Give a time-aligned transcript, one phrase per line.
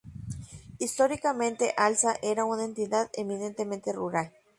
[0.79, 4.31] Históricamente, Alza era una entidad eminentemente rural.